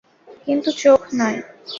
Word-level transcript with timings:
কিন্তু 0.47 0.69
চোখ 0.81 1.01
নয়। 1.13 1.37